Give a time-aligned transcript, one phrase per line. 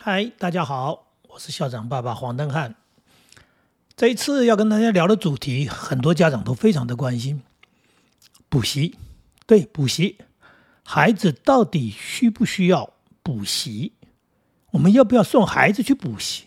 [0.00, 2.76] 嗨，大家好，我是校长爸爸黄登汉。
[3.96, 7.42] 这一次要跟大家聊的主题，很多家长都非常的关心。
[8.48, 8.96] 补习，
[9.44, 10.18] 对，补习，
[10.84, 13.92] 孩子到底需不需要补习？
[14.70, 16.44] 我们要不要送孩子去补习？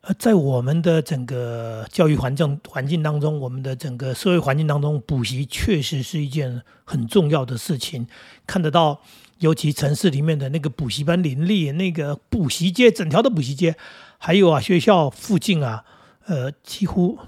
[0.00, 8.08] 呃，在我们的整个教育环境环境当中，我们的整个社会环境当中，补习确实是一件很重要的事情。
[8.46, 9.02] 看得到，
[9.44, 13.76] 尤其城市里面的那个补习班林立，那个补习街，整条的补习街，
[14.16, 15.84] 还有啊，学校附近啊，
[16.24, 17.18] 呃，几乎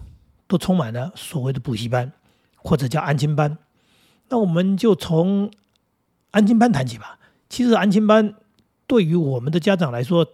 [0.46, 2.10] 都充满了所谓的补习班，
[2.56, 3.58] 或者叫安亲班。
[4.30, 5.50] 那我们就从
[6.30, 7.18] 安亲班谈起吧。
[7.50, 8.34] 其实安亲班
[8.86, 10.26] 对于我们的家长来说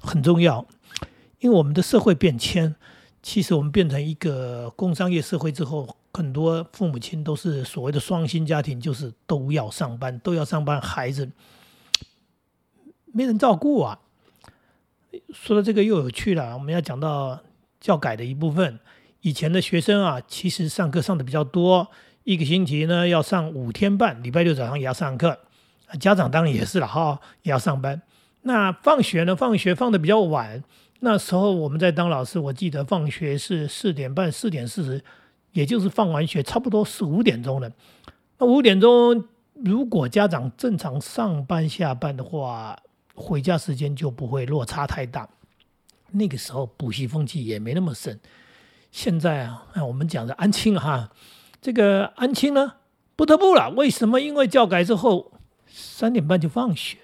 [0.00, 0.66] 很重要。
[1.40, 2.74] 因为我们的社会变迁，
[3.22, 11.28] 其实我们变成一个工商业社会之后，很多父母亲都是所谓的双薪家庭，就是都要上班，都要上班，孩子
[13.12, 13.98] 没人照顾啊。
[15.32, 17.40] 说到这个又有趣了，我们要讲到
[17.80, 18.78] 教改的一部分。
[19.20, 21.88] 以前的学生啊，其实上课上的比较多，
[22.24, 25.40] 一个星期呢要上五天半，礼拜六早上也要上课。
[25.98, 28.02] 家长当然也是了哈，也要上班。
[28.42, 29.34] 那放学呢？
[29.34, 30.62] 放学放的比较晚。
[31.00, 35.04] 那时候我们在当老师，我记得放学是四点半、四点四十，
[35.54, 37.72] 也就是放完学差不多四五点钟了。
[38.38, 39.24] 那五点钟，
[39.54, 42.78] 如果家长正常上班下班的话，
[43.14, 45.28] 回家时间就不会落差太大。
[46.10, 48.18] 那个时候补习风气也没那么盛。
[48.90, 51.10] 现在啊，我们讲的安亲哈，
[51.62, 52.74] 这个安亲呢
[53.16, 53.70] 不得不了。
[53.70, 54.20] 为什么？
[54.20, 55.32] 因为教改之后
[55.66, 56.98] 三点半就放学。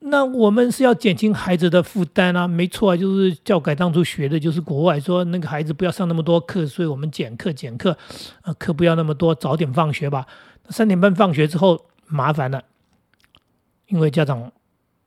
[0.00, 7.96] 那我们是要减轻孩子的负担啊，没错啊，就是教改当初学的就是国外说那个孩子不要上那么多课，所以我们减课减课，
[8.40, 10.26] 啊课不要那么多，早点放学吧。
[10.70, 12.62] 三点半放学之后麻烦了，
[13.88, 14.50] 因为家长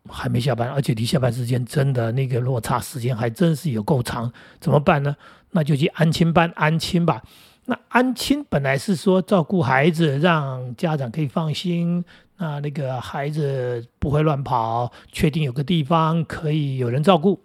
[0.07, 5.15] 还没下班，而且离下班时间真的那个落差时间还真是有够长，怎么办呢？
[5.51, 7.23] 那就去安亲班安亲吧。
[7.65, 12.05] 那安亲本来是说照顾孩子，让家长可以放心。
[12.37, 17.41] 那那个孩子不会乱跑，确定有个地方可以有人照顾。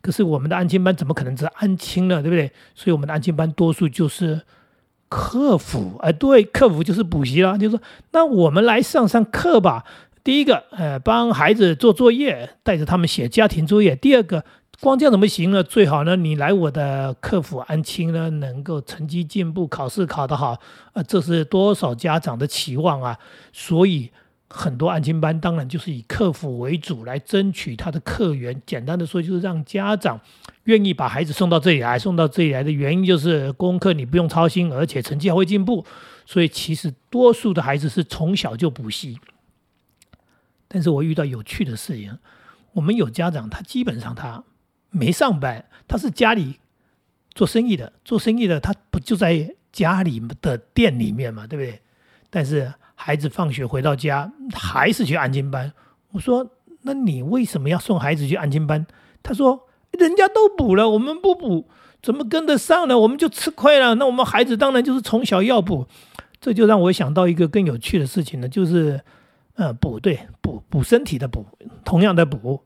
[0.00, 2.20] 可是我们的安亲班怎么可能是安亲呢？
[2.20, 2.50] 对不对？
[2.74, 4.40] 所以我们的安亲班多数就是
[5.08, 7.56] 客服，哎，对，客服就是补习啦。
[7.56, 9.84] 就是说，那我们来上上课吧。
[10.24, 13.94] 第一个，呃，帮孩子做作业，带着他们写家庭作业。
[13.94, 14.44] 第二个，
[14.80, 15.62] 光这样怎么行呢？
[15.62, 20.58] 最好呢，你来我的客服安亲呢，能够成绩进步，考试考得好，
[20.94, 23.16] 啊，这是多少家长的期望啊！
[23.52, 24.10] 所以。
[24.54, 28.60] 很多安亲班当然就是以客服为主来争取他的客源。
[28.66, 30.20] 简单的说，就是让家长
[30.64, 31.98] 愿意把孩子送到这里来。
[31.98, 35.86] 送到这里来的原因就是功课你不用操心，而且成绩还会进步。
[36.26, 39.18] 所以其实多数的孩子是从小就补习。
[40.68, 42.18] 但是我遇到有趣的事情，
[42.72, 44.44] 我们有家长他基本上他
[44.90, 46.58] 没上班，他是家里
[47.34, 51.80] 做生意的，做生意的他不就在家里的店里面嘛，对不对？
[52.28, 52.74] 但是。
[53.04, 55.72] 孩子放学回到家还是去安静班。
[56.12, 56.48] 我说
[56.82, 58.86] ：“那你为什么要送孩子去安静班？”
[59.24, 59.66] 他说
[59.98, 61.66] ：“人家都补了，我们不补，
[62.00, 62.96] 怎么跟得上呢？
[62.96, 63.96] 我们就吃亏了。
[63.96, 65.88] 那我们孩子当然就是从小要补。”
[66.40, 69.00] 这就让我想到一个更有趣的事情呢，就是，
[69.54, 71.44] 呃，补对补补身体的补，
[71.84, 72.62] 同样的补。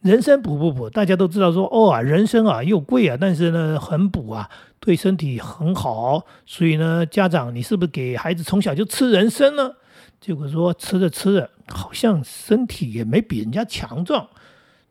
[0.00, 0.88] 人参补不补？
[0.88, 4.48] 大家都知道说哦啊，人参啊又贵啊，但是呢很补啊，
[4.78, 6.24] 对身体很好。
[6.46, 9.72] 所以呢，家长你是不是给孩子从小就吃人参呢？
[10.20, 14.28] 结果说吃着吃着，好像身体也没比人家强壮，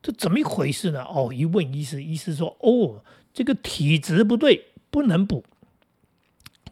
[0.01, 1.03] 这怎么一回事呢？
[1.03, 3.01] 哦，一问医师，医师说哦，
[3.33, 5.43] 这个体质不对，不能补；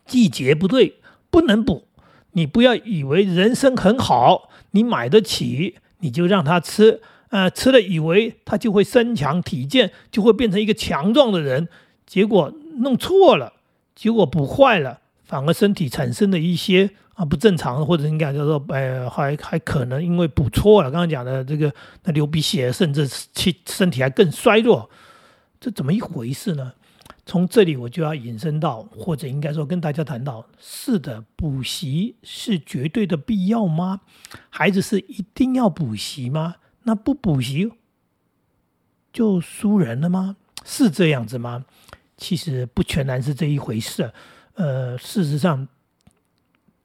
[0.06, 0.95] 季节不对，
[1.29, 1.88] 不能补。
[2.34, 7.01] 你不要以为人参很好，你买得起，你就让他吃。
[7.35, 11.68] 呃，吃了以为他就会身强体健，就会变成一个强壮的人，
[12.06, 13.51] 结果弄错了，
[13.94, 21.69] 结果补坏了，反而身体产生了一些啊不正常，或者应该叫做呃还还可能因为补错了，刚刚讲的这个
[22.06, 24.89] 那流鼻血，甚至体身体还更衰弱，
[25.60, 26.71] 这怎么一回事呢？
[27.25, 34.00] 从这里我就要引申到，或者应该说跟大家谈到，是的，补习是绝对的必要吗？
[34.50, 36.56] 孩子是一定要补习吗？
[36.86, 37.72] 那不补习
[39.12, 40.38] 就输人了吗？
[40.64, 41.66] 是这样子吗？
[42.18, 44.12] 其实不全然是这一回事。
[44.56, 45.68] 呃，事实上，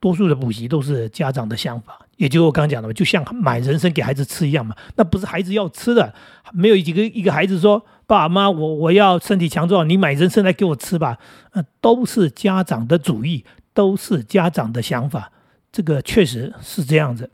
[0.00, 4.74] 多数的补习都是家长的想法，也就我刚讲的，就像买人参给孩子吃一样嘛。
[4.96, 6.14] 那不是孩子要吃的，
[6.52, 11.18] 没有几个一个孩子说：“爸妈，我我要身体强壮，你买人参来给我吃吧。”
[11.52, 15.30] 呃，都是家长的主意，都是家长的想法。
[15.70, 17.30] 这个确实是这样子。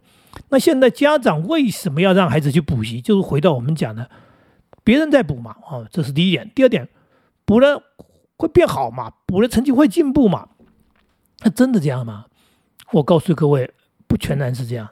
[0.49, 3.01] 那现在家长为什么要让孩子去补习？
[3.01, 4.11] 就是回到我们讲的，
[4.85, 6.51] 别人在补嘛，哦，这是第一点。
[6.55, 6.89] 第二点，
[7.45, 7.83] 补了
[8.37, 9.13] 会变好嘛？
[9.27, 10.49] 补了成绩会进步嘛？
[11.41, 12.27] 那真的这样吗？
[12.93, 13.73] 我告诉各位，
[14.07, 14.89] 不全然是这样。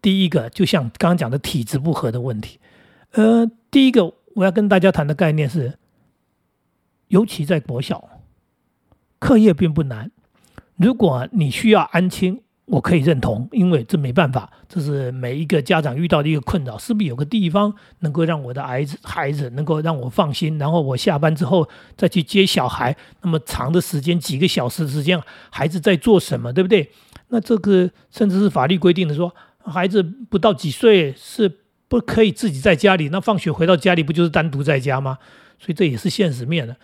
[0.00, 2.58] 第一个，就像刚刚讲的体质不合的问题。
[3.12, 5.78] 呃，第一个我要跟大家谈的概念是，
[7.08, 8.08] 尤其在国小，
[9.18, 10.10] 课业并不难。
[10.76, 16.78] 如果你需要安亲，我可以认同，因为这没办法，这是每一个家长遇到的一个困扰。
[16.78, 25.20] 势必有个地方能够让我的孩子孩子能够让我放心，然后我下班之后再去接小孩，那么长的时间几个小时时间，
[25.50, 26.90] 孩子在做什么，对不对？
[27.28, 29.30] 那这个甚至是法律规定的说。
[29.64, 35.18] 孩子不到几岁是不可以自己在家里，那放学回到家里不就是单独在家吗？
[35.58, 36.74] 所以这也是现实面的。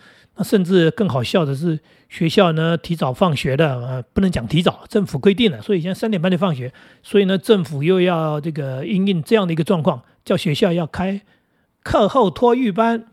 [0.43, 6.71] 甚至更好笑的是，学校呢提早放学的，呃，不能讲提早，政府规定了，所以现在三点半就放学。
[7.03, 11.21] 所以呢，政府又要这个应应这样的一个状况，叫学校要开
[11.83, 13.05] 课后托育班。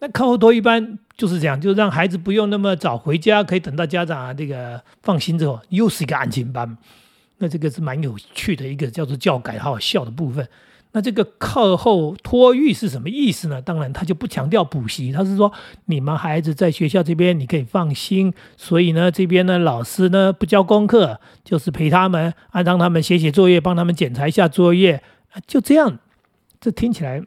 [0.00, 6.76] 那课后托育班就是这样，就让孩子不用那么早回家，可以等到家长这个放心之后，又是一个安静班。
[7.38, 10.46] 那这个是蛮有趣的一个叫做教改，好好笑的部分。
[10.96, 13.60] 那这个课后托育是什么意思呢？
[13.60, 15.52] 当然，他就不强调补习，他是说
[15.86, 18.32] 你们孩子在学校这边你可以放心。
[18.56, 25.02] 所以呢，这边呢老师呢不教功课，就是陪他们，啊让他们写写作业，帮他们检查一下作业，
[25.48, 25.98] 就这样。
[26.60, 27.20] 这听起来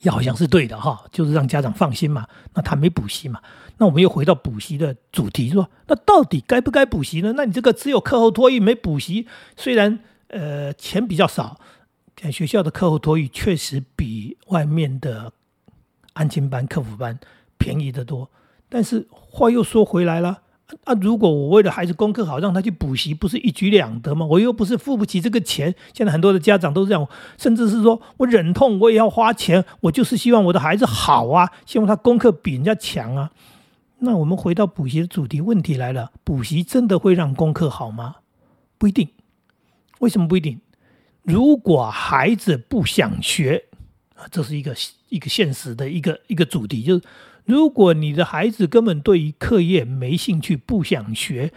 [0.00, 2.26] 也好像是对的哈，就是让家长放心嘛。
[2.54, 3.40] 那他没补习嘛？
[3.78, 7.32] 那我们又回到补习的主题，说那到底该不该补习呢？
[7.36, 11.60] 那你这个只有课后托育没补习，虽然呃钱比较少，
[12.28, 15.32] 学校的课后托育确实比外面的
[16.14, 17.16] 安亲班、课辅班
[17.56, 18.28] 便宜得多，
[18.68, 20.42] 但是话又说回来了。
[20.84, 20.94] 啊！
[21.00, 24.24] 如果我为了孩子功课好，让他去补习，不是一举两得吗？
[24.24, 25.74] 我又不是付不起这个钱。
[25.92, 33.32] 现在很多的家长都是这样，甚至是说我忍痛我也要花钱，我就是希望我的孩子好啊，希望他功课比人家强啊。
[33.98, 38.18] 那我们回到补习的主题，问题来了：补习真的会让功课好吗？
[38.78, 39.08] 不一定。
[39.98, 40.60] 为什么不一定？
[41.30, 43.66] 如果孩子不想学
[44.16, 44.74] 啊，这是一个
[45.08, 47.02] 一个现实的一个一个主题，就是。
[47.46, 51.52] 如果你的孩子根本对于课业没兴趣，不想学，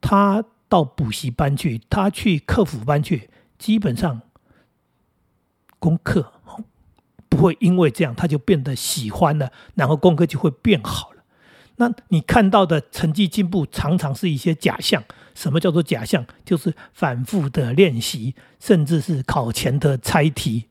[0.00, 4.22] 他到补习班去，他去课辅班去，基本上
[5.78, 6.32] 功课
[7.28, 11.22] 不会因为这样他就变得喜欢了，然后功课就会变好了。
[11.76, 15.04] 那你看到的成绩进步，常常是一些假象。
[15.38, 16.26] 什么叫做假象？
[16.44, 20.64] 就是反复的练习，甚至是考前的猜题。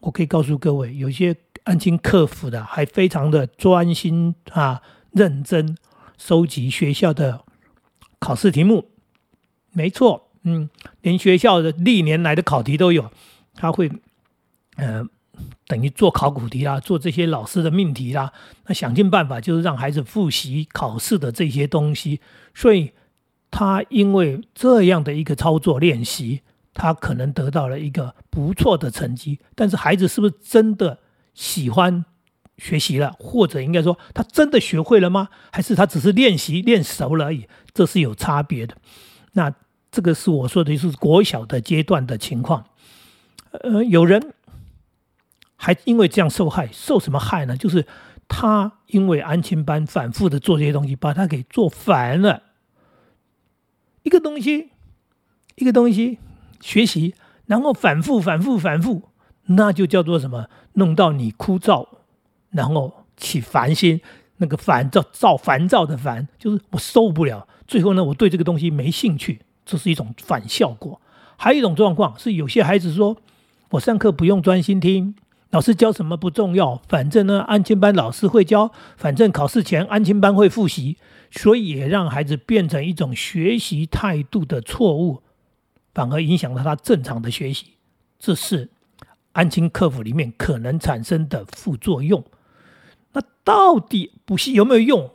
[0.00, 1.36] 我可以告诉各位，有些。
[1.64, 4.80] 安心克服的，还非常的专心啊，
[5.10, 5.76] 认真
[6.16, 7.44] 收集学校的
[8.18, 8.88] 考试题目。
[9.72, 10.70] 没错，嗯，
[11.02, 13.12] 连学校的历年来的考题都有，
[13.54, 13.92] 他会，
[14.76, 15.06] 呃，
[15.66, 18.32] 等于做考古题啦，做这些老师的命题啦，
[18.66, 22.20] 那想尽办法就是让孩子复习考试的这些东西。
[22.54, 22.92] 所以
[23.50, 26.42] 他因为这样的一个操作练习，
[26.74, 29.38] 他可能得到了一个不错的成绩。
[29.54, 30.98] 但是孩子是不是真的？
[31.34, 32.04] 喜欢
[32.56, 35.28] 学习了，或者应该说他真的学会了吗？
[35.52, 37.46] 还是他只是练习练熟了而已？
[37.72, 38.76] 这是有差别的。
[39.34, 39.54] 那
[39.92, 42.64] 这个是我说的是国小的阶段的情况。
[43.52, 44.34] 呃，有人
[45.60, 47.56] 还因为这样受害，受什么害呢？
[47.56, 47.84] 就是
[48.28, 52.44] 他因为安亲班反复的做这些东西，把他给做烦了。
[54.04, 54.70] 一个东西，
[55.56, 56.18] 一个东西
[56.60, 57.14] 学习，
[57.46, 59.02] 然后反复、反复、反复。
[59.50, 60.46] 那就叫做什么？
[60.74, 61.88] 弄到你枯燥，
[62.50, 64.00] 然后起烦心，
[64.36, 67.48] 那个烦躁、躁烦躁的烦，就是我受不了。
[67.66, 71.00] 最后呢，我对这个东西没兴趣，这是一种反效果。
[71.36, 73.16] 还有一种状况是，有些孩子说，
[73.70, 75.14] 我上课不用专心听，
[75.50, 80.96] 老师教什么不重要，反正呢，安亲班老师会教，反正考试前安亲班会复习，
[81.30, 85.22] 所以也让孩子变成一种学习态度的错误，
[85.94, 87.74] 反而影响了他正常的学习。
[88.18, 88.70] 这是。
[89.32, 92.24] 安亲课辅里面可能产生的副作用，
[93.12, 95.10] 那到底补习有没有用？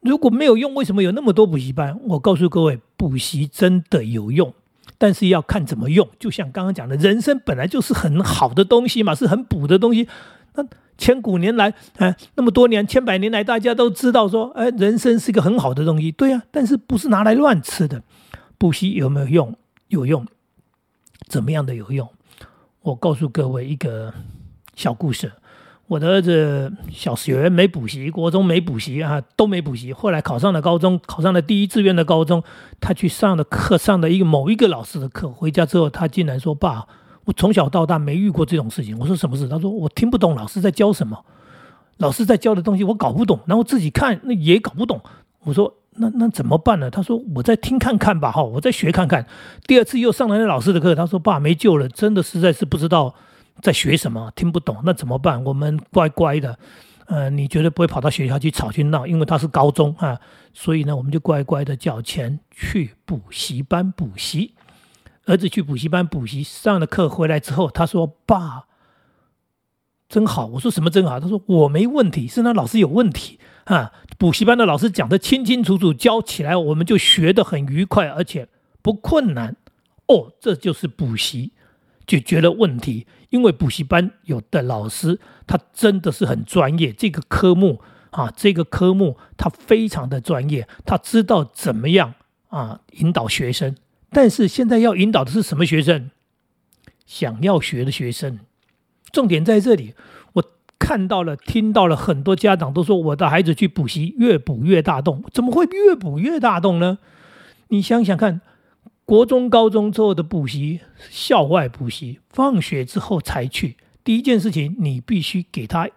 [0.00, 2.00] 如果没有用，为什么有那么多补习班？
[2.08, 4.52] 我告诉各位，补习真的有用，
[4.98, 6.06] 但是要看怎么用。
[6.18, 10.06] 就像刚刚讲的，人参本来就是很好的东西嘛，是很补的东西。
[10.54, 10.66] 那
[10.98, 16.42] 千古年来，哎，那么多年、千百年来，大家都知道说，哎，人参是一个很好的东西，对呀。
[16.50, 18.02] 但是不是拿来乱吃的？
[18.58, 19.56] 补习有没有用？
[19.86, 20.26] 有用，
[21.28, 22.08] 怎么样的有用？
[22.82, 24.12] 我告诉各位一个
[24.74, 25.32] 小故事。
[25.88, 29.90] 我的儿子小学没补习，国中没补习啊，都没补习。
[29.90, 32.42] 后来考上了高中，考上了第一志愿的高中，
[32.78, 36.86] 他去上的课，上的一个某一个老师的课，回家之后，他竟然说：“爸，
[37.24, 41.24] 我从小到大没遇过这种事情。”我说：“什么事？”他说：“我听不懂老师在教什么，
[41.96, 45.00] 老师在教的东西我搞不懂，然后自己看那也搞不懂。”
[45.44, 49.26] 我说：“那那怎么办呢？”他说：“我再听看看吧，哈，我再学看看。”
[49.66, 53.14] 第二次又上了那老师的课，他说：“爸，没救了，真的实在是不知道。”
[53.62, 55.42] 在学什么听不懂，那怎么办？
[55.44, 56.58] 我们乖乖的，
[57.06, 60.20] 呃，你绝对不会跑到学校去吵去闹，因为他是高中啊，
[60.52, 64.54] 所以呢，我们就乖乖的缴钱去补习班补习。
[65.26, 68.64] 儿子去补习班补习，上了课回来之后，他说：“爸，
[70.08, 73.92] 真好。”我说：“什么真好？”他说：“我没问题，是那老师有问题啊。
[74.16, 78.48] 补习班的老师讲的清清楚楚，教起来我们就学得很愉快，而且
[78.80, 79.56] 不困难。
[80.06, 81.52] 哦，这就是补习。”
[82.08, 92.14] 解决了问题，因为补习班有的老师他真的是很专业，这个科目啊，这个科目他非常的专业，他知道怎么样
[92.48, 93.76] 啊引导学生。
[94.10, 96.10] 但是现在要引导的是什么学生？
[97.04, 98.40] 想要学的学生。
[99.12, 99.94] 重点在这里，
[100.32, 100.44] 我
[100.78, 106.98] 看到了、听到了很多家长都说，我的孩子去补习越补越大洞，怎么会越补越大洞呢？
[107.68, 108.40] 你想想看。
[109.08, 113.78] 国中、高中之后的补习，校外补习，放学之后才去。
[114.04, 115.88] 第一件事情，你必须给他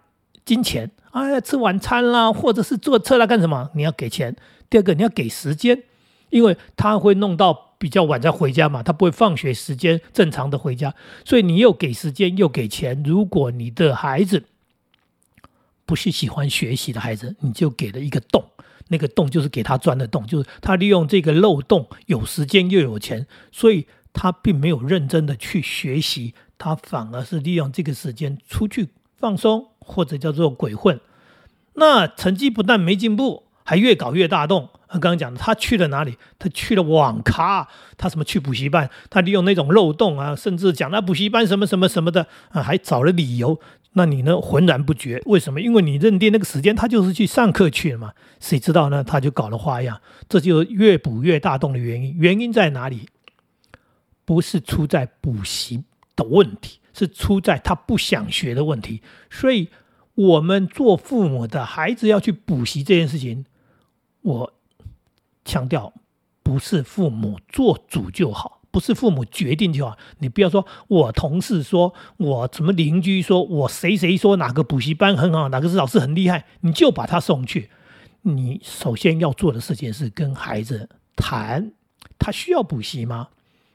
[0.45, 3.69] 金钱，哎，吃晚餐啦，或者是坐车啦，干什么？
[3.75, 4.37] 你要给钱。
[4.69, 5.83] 第二个，你要给时间，
[6.29, 13.03] 因为他会弄到比较晚才回家嘛，他不会放学时间正常的回家，所以你又给时间又给钱。
[13.05, 14.45] 如果你的孩子
[15.85, 18.45] 不是喜欢学习的孩子，你就给了一个洞。
[18.91, 30.99] 那个洞就是给他钻的洞，就是他利用这个漏洞，有时间又有钱，所以他并没有认真的去学习，他反而是利用这个时间出去放松，或者叫做鬼混。
[31.75, 34.67] 那成绩不但没进步，还越搞越大洞。
[34.89, 36.17] 刚刚讲的，他去了哪里？
[36.37, 37.65] 他去了网咖，
[37.97, 38.89] 他什么去补习班？
[39.09, 43.57] 他利用那种漏洞啊，甚至讲那补习班什么什么什么的啊，还找了理由。
[43.93, 44.41] 那你呢？
[44.41, 45.61] 浑然不觉，为什么？
[45.61, 48.11] 因为你认定那个时间，他就是去上课去了嘛。
[48.41, 49.01] 谁知道呢？
[49.01, 52.13] 他就搞了花样，这就越补越大洞的原因。
[52.19, 53.07] 原因在哪里？
[54.25, 55.85] 不是出在补习
[56.17, 59.01] 的问题，是出在他不想学的问题。
[59.29, 59.69] 所以，
[60.15, 63.45] 我们做父母的孩子要去补习这件事情，
[64.21, 64.53] 我
[65.45, 65.93] 强调，
[66.43, 68.59] 不是父母做主就好。
[68.71, 77.69] 不是父母决定就好，你不要说，我同事说，我什么邻居说，我谁谁说哪个补习班很好，哪个老师很厉害，你就把他送去。
[78.21, 80.87] 你首先要做的事情是跟孩子
[81.17, 81.73] 谈，
[82.17, 83.27] 他需要补习吗？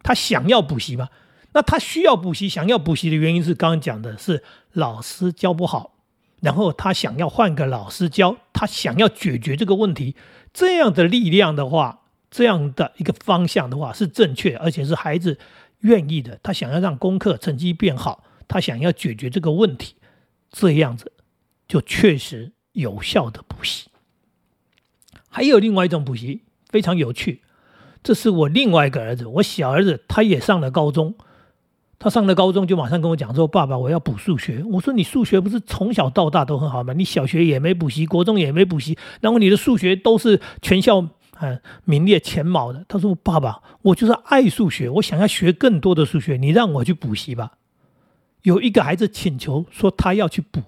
[0.02, 1.10] 他想要补习吗？
[1.52, 5.95] 那他需要补习，想要补习的原因是刚刚讲的是老师教不好，
[6.40, 10.16] 然后他想要换个老师教，他想要解决这个问题，
[10.52, 12.02] 这样的力量的话。
[12.28, 15.38] 这样的一个方向的话是正确，而且是孩子
[15.78, 16.38] 愿意的。
[16.42, 19.94] 他想要让功课成绩变好，他想要解决这个问题，
[20.50, 21.12] 这样子
[21.66, 23.88] 就确实有效的补习。
[25.30, 27.42] 还有另外一种补习非常有趣，
[28.02, 31.14] 这是我另外一个儿子，我小儿子他也上了高中，
[31.98, 36.92] 他上了高中就马上跟我讲说：“爸爸，我要补数学。”我说：“你数学不是从小到大都很好吗？
[36.92, 42.82] 你小学也没补习，国中也没补习，然后你的数学都是全校。”嗯，名列前茅的。
[42.88, 47.52] 他说：“爸爸，我就是爱数学，我想要学更多的数学，你让我去补习吧。”
[48.40, 50.62] 有一个孩子请求说他要去补，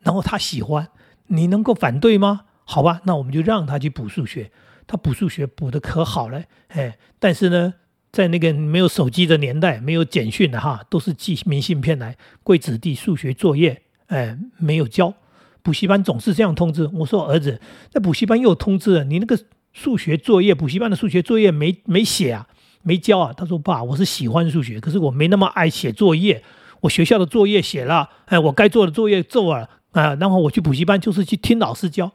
[0.00, 0.88] 然后他喜欢，
[1.28, 2.40] 你能够反对吗？
[2.64, 4.50] 好吧，那我们就让他去补数学。
[4.88, 7.74] 他补数学补的可好了，哎，但是呢，
[8.12, 15.14] 在那个没有手机的年代，没有简讯的哈，都是寄明信片来，贵子弟数学作业，哎，没有交。
[15.62, 17.60] 补习班总是这样通知我说：“儿子，
[17.90, 19.38] 在补习班又通知了你那个。”
[19.70, 22.48] 数学作业，补习班的数学作业没没写啊，
[22.82, 23.32] 没交啊。
[23.36, 26.42] 他说：“爸，我是喜欢数学，可是我没那么爱写作业。
[26.80, 30.16] 我学校的作业写了，哎，我该做的作业做了啊。
[30.16, 32.10] 然后我去补习班就是去听老师教。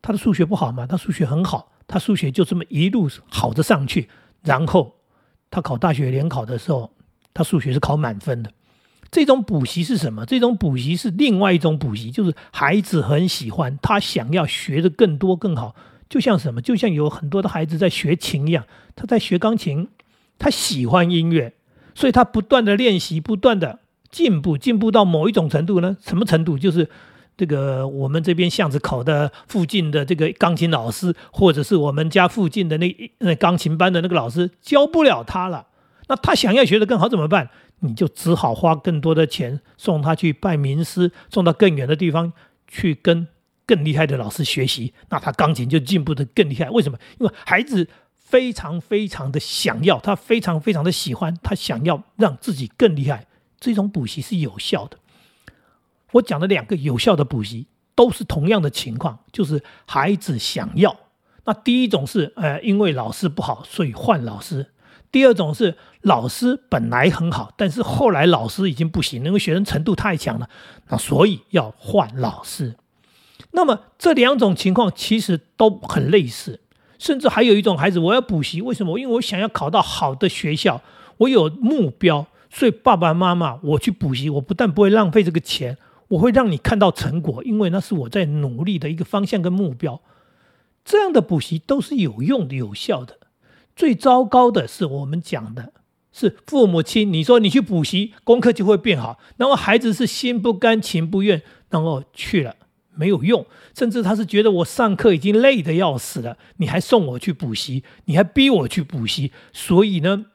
[0.00, 0.86] 他的数学不好嘛？
[0.86, 4.08] 他数学很好，他数学就这么一路好着上去。
[4.44, 4.94] 然后
[5.50, 6.92] 他考大学联考的时候，
[7.32, 8.52] 他数学是考满分的。
[9.10, 10.26] 这种补习是什么？
[10.26, 15.74] 这种补习是另外一种补习，就是孩子很喜欢，他想要学的更多更好。”
[16.10, 16.60] 就像什么？
[16.60, 19.88] 就像有很多的孩子在学琴一样，他在学钢琴，
[20.38, 21.54] 他喜欢音乐，
[21.94, 25.96] 所以他不断的练习，不断的进步，进步到某一种程度呢？
[26.00, 26.58] 什么程度？
[26.58, 26.90] 就是
[27.36, 35.66] 这个我们这边巷子口的附近的这个钢琴老师，或者是我们家附近的那那钢琴班的那个老师教不了他了。
[36.06, 37.50] 那他想要学的更好怎么办？
[37.80, 42.32] 你就只好花更多的钱送他去拜名师，送到更远的地方
[42.68, 43.26] 去跟
[43.66, 46.70] 更厉害的老师学习，那他钢琴就进步的更厉害。
[46.70, 46.98] 为什么？
[47.18, 53.26] 因为孩子非常非常的想要，他非常非常的喜欢，他想要让自己更厉害。
[53.58, 54.98] 这种补习是有效的。
[56.14, 60.96] 我讲的两个有效的补习都是同样的情况，就是孩子想要。
[61.44, 64.64] 那第一种是，呃，因为老师不好，所以换老师；
[65.12, 70.48] 第二种是老师本来很好，但是后来老师已经不行，因为学生程度太强了，
[70.88, 72.76] 那所以要换老师。
[73.50, 76.60] 那么这两种情况其实都很类似，
[76.98, 78.98] 甚至还有一种孩子，我要补习，为什么？
[78.98, 80.80] 因为我想要考到好的学校，
[81.18, 85.76] 我有目标，所以爸爸妈妈我去补习，我不但不会浪费这个钱，
[86.14, 90.00] 我会让你看到成果，因为那是我在努力的一个方向跟目标。
[90.84, 93.18] 这样的补习都是有用的、有效的。
[93.74, 95.72] 最糟糕的是，我们讲的
[96.12, 102.54] 是父母亲，你说你去补习，功课就会变好，然后孩子是心不甘情不愿，然后去了
[102.94, 103.44] 没有用，
[103.76, 110.26] 甚至他是觉得我上课已经累得要死了，你还送我去补习，你还逼我去补习，所以呢，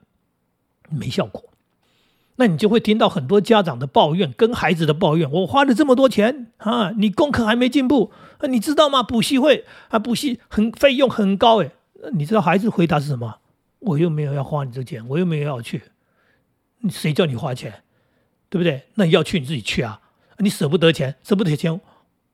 [0.89, 1.48] 没效果。
[2.39, 8.47] 那你就会听到很多家长的抱怨，跟孩子的抱怨：我花了这么多钱啊，你功课还没进步啊？
[8.47, 9.03] 你知道吗？
[9.03, 11.71] 补习会啊，补习很费用很高哎。
[12.13, 13.39] 你知道孩子回答是什么？
[13.79, 15.83] 我又没有要花你这钱，我又没有要去，
[16.89, 17.83] 谁叫你花钱，
[18.49, 18.83] 对不对？
[18.95, 19.99] 那你要去你自己去啊，
[20.37, 21.81] 你舍不得钱，舍不得钱。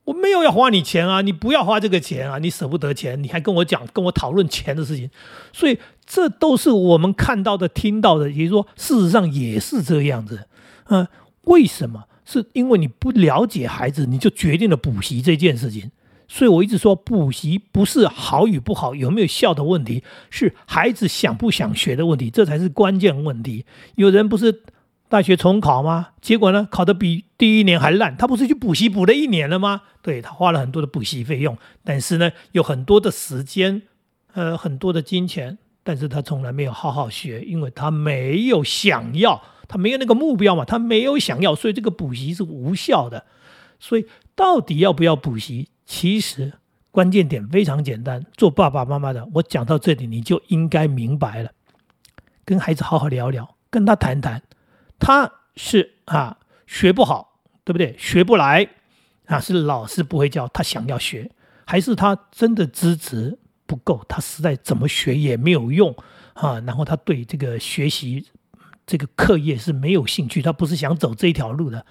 [0.03, 5.09] 我没有要花你钱啊，你不要花这个钱啊，你舍不得钱，你还跟我讲跟我讨论钱的事情，
[5.51, 10.47] 所以这都是我们看到的、听到的，也就是说，事实上也是这样子。
[10.89, 11.07] 嗯，
[11.43, 12.05] 为什么？
[12.25, 15.91] 是因为你不了解孩子，你就决定了补习这件事情。
[16.27, 23.65] 所以我一直说，补习不是好与不好、有没有效的问题，是孩子想不想学的问题，这才是关键问题。
[23.95, 24.63] 有人不是。
[25.07, 26.07] 大学重考吗？
[26.19, 28.17] 结果呢，考得比第一年还烂。
[28.17, 29.83] 他不是去补习补了一年了吗？
[30.01, 33.83] 对他花了很多的补习费用，但是呢，有很多的时间，
[34.33, 43.23] 呃，很多的金钱，但是他从来没有好好学，因为他没有想要，他没有那个目标嘛，他没有想要，所以这个补习是无效的。
[43.79, 45.69] 所以到底要不要补习？
[45.85, 46.53] 其实
[46.89, 51.51] 关键点非常简单，做爸爸妈妈的，我讲到这里你就应该明白了，
[52.43, 54.41] 跟孩子好好聊聊，跟他谈谈。
[54.97, 57.95] 他是啊，学不好，对不对？
[57.99, 58.67] 学不来
[59.27, 61.29] 啊，是老师不会教，他想要学，
[61.65, 64.03] 还是他真的资质不够？
[64.07, 65.95] 他实在怎么学也没有用
[66.33, 66.59] 啊。
[66.65, 68.25] 然后他对这个学习
[68.85, 71.85] 这个课业是没有兴趣，他不是想走这条路的。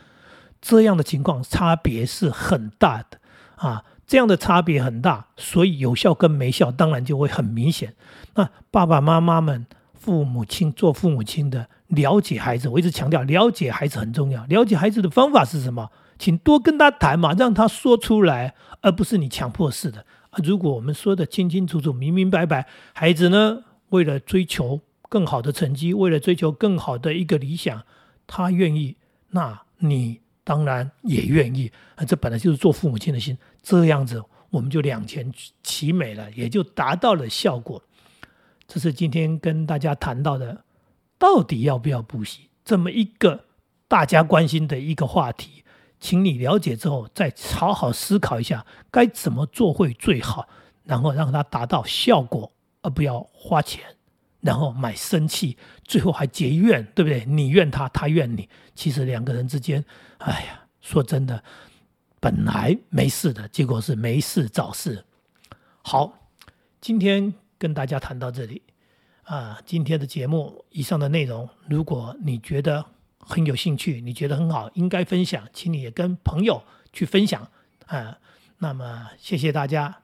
[0.61, 3.19] 这样的情况差别是很大的
[3.57, 7.95] 啊，这样的差别很大，所以有效跟没效当然就会很明显。
[8.35, 9.67] 那爸爸妈妈们。
[9.97, 14.45] 父母亲做父母亲的了解孩子，我一直强调了解孩子很重要。
[14.45, 15.91] 了解孩子的方法是什么？
[16.19, 20.05] 请多跟他谈嘛，让他说出来，而不是你强迫式的。
[20.43, 27.85] 如果我们说的清清楚楚、明明白白，孩子呢，为了追求更好的成绩，为了追求更好的一个理想，
[28.27, 28.97] 他愿意，
[29.31, 32.05] 那你当然也愿意啊。
[32.05, 37.83] 这本来就是做父母亲的心，这样子我们就两全其美了，也就达到了效果。
[38.67, 40.65] 这是今天跟大家谈到的，
[41.19, 43.45] 到底要不要补习这么一个
[43.87, 45.64] 大家关心的一个话题，
[46.05, 50.47] 请你了解之后再好好思考一下，该怎么做会最好，
[50.85, 53.83] 然后让它达到效果，而不要花钱，
[54.43, 57.25] 然后买生气，最后还结怨，对不对？
[57.25, 59.83] 你怨他，他怨你，其实两个人之间，
[60.19, 61.43] 哎呀，说真的，
[62.21, 65.07] 本来没事的，结果是没事找事。
[65.81, 66.29] 好，
[66.83, 67.33] 今天。
[67.57, 68.61] 跟大家谈到这里，
[69.23, 72.85] 啊，今天的节目以上的内容，如果你觉得
[73.27, 77.51] 很有兴趣，你觉得很好，应该分享，请你也跟朋友去分享，
[77.87, 78.19] 啊，
[78.59, 80.04] 那么谢谢大家。